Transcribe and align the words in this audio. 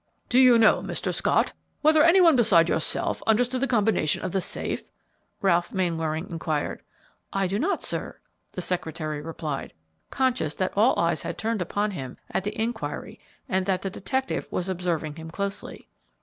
"Do 0.29 0.39
you 0.39 0.57
know, 0.57 0.81
Mr. 0.81 1.13
Scott, 1.13 1.53
whether 1.81 2.01
any 2.03 2.19
one 2.19 2.35
beside 2.35 2.69
yourself 2.69 3.21
understood 3.27 3.61
the 3.61 3.67
combination 3.67 4.23
of 4.25 4.31
the 4.31 4.41
safe?" 4.41 4.89
Ralph 5.41 5.71
Mainwaring 5.71 6.27
inquired. 6.31 6.81
"I 7.31 7.45
do 7.45 7.59
not, 7.59 7.83
sir," 7.83 8.19
the 8.53 8.63
secretary 8.63 9.21
replied, 9.21 9.73
conscious 10.09 10.55
that 10.55 10.73
all 10.75 10.97
eyes 10.97 11.21
had 11.21 11.37
turned 11.37 11.61
upon 11.61 11.91
him 11.91 12.17
at 12.31 12.43
the 12.43 12.59
inquiry 12.59 13.19
and 13.47 13.67
that 13.67 13.83
the 13.83 13.91
detective 13.91 14.51
was 14.51 14.69
observing 14.69 15.17
him 15.17 15.29
closely. 15.29 15.87